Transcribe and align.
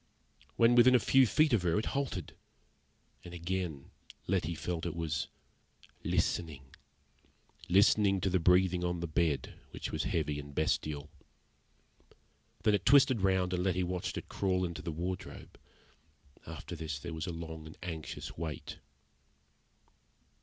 When 0.55 0.73
within 0.73 0.95
a 0.95 0.99
few 0.99 1.27
feet 1.27 1.53
of 1.53 1.61
her 1.61 1.77
it 1.77 1.85
halted; 1.93 2.35
and 3.23 3.35
again 3.35 3.91
Letty 4.25 4.55
felt 4.55 4.83
it 4.87 4.95
was 4.95 5.27
listening 6.03 6.73
listening 7.69 8.19
to 8.21 8.29
the 8.31 8.39
breathing 8.39 8.83
on 8.83 8.99
the 8.99 9.07
bed, 9.07 9.59
which 9.69 9.91
was 9.91 10.05
heavy 10.05 10.39
and 10.39 10.55
bestial. 10.55 11.11
Then 12.63 12.73
it 12.73 12.83
twisted 12.83 13.21
round, 13.21 13.53
and 13.53 13.63
Letty 13.63 13.83
watched 13.83 14.17
it 14.17 14.27
crawl 14.27 14.65
into 14.65 14.81
the 14.81 14.91
wardrobe. 14.91 15.59
After 16.47 16.75
this 16.75 16.97
there 16.97 17.13
was 17.13 17.27
a 17.27 17.31
long 17.31 17.67
and 17.67 17.77
anxious 17.83 18.35
wait. 18.35 18.79